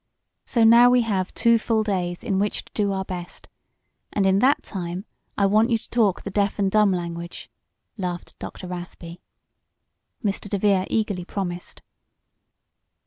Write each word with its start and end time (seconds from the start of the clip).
So 0.45 0.63
now 0.63 0.89
we 0.89 1.01
have 1.03 1.31
two 1.31 1.59
full 1.59 1.83
days 1.83 2.23
in 2.23 2.39
which 2.39 2.65
to 2.65 2.71
do 2.73 2.91
our 2.91 3.05
best. 3.05 3.47
And 4.11 4.25
in 4.25 4.39
that 4.39 4.63
time 4.63 5.05
I 5.37 5.45
want 5.45 5.69
you 5.69 5.77
to 5.77 5.89
talk 5.91 6.23
the 6.23 6.31
deaf 6.31 6.57
and 6.57 6.71
dumb 6.71 6.91
language," 6.91 7.51
laughed 7.99 8.33
Dr. 8.39 8.65
Rathby. 8.67 9.21
Mr. 10.23 10.49
DeVere 10.49 10.87
eagerly 10.89 11.23
promised. 11.23 11.83